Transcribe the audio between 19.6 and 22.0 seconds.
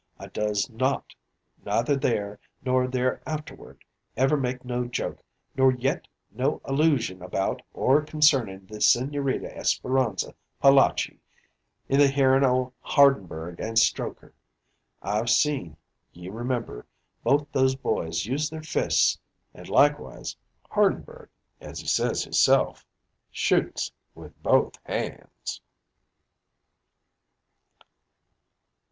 likewise Hardenberg, as he